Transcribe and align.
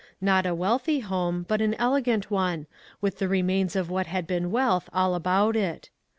Not 0.19 0.47
a 0.47 0.55
wealthy 0.55 1.01
home, 1.01 1.45
but 1.47 1.61
an 1.61 1.75
elegant 1.75 2.31
one, 2.31 2.65
with 3.01 3.19
the 3.19 3.27
remains 3.27 3.75
of 3.75 3.91
what 3.91 4.07
had 4.07 4.25
been 4.25 4.49
wealth 4.49 4.89
all 4.91 5.13
about 5.13 5.55
it. 5.55 5.91